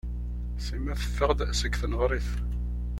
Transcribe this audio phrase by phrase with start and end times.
[0.65, 2.29] Sima teffeɣ-d seg tneɣrit.